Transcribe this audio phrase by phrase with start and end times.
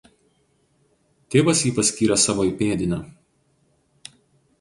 [1.35, 2.99] Tėvas jį paskyrė savo įpėdiniu.